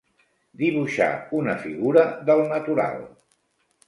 Dibuixar 0.61 1.09
una 1.39 1.53
figura 1.65 2.05
del 2.31 2.41
natural. 2.53 2.99